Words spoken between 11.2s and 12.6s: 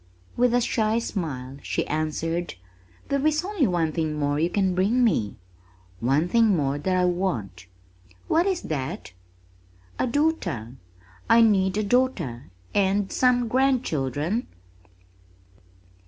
I need a daughter